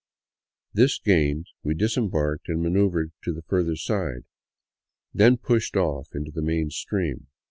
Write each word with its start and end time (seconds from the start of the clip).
This 0.73 0.97
gained, 0.97 1.45
we 1.61 1.75
disembarked 1.75 2.49
and 2.49 2.59
manoeuvered 2.63 3.11
to 3.23 3.31
the 3.31 3.43
further 3.43 3.75
side, 3.75 4.23
then 5.13 5.37
pushed 5.37 5.75
off 5.77 6.15
into 6.15 6.31
the 6.31 6.41
main 6.41 6.71
stream. 6.71 7.27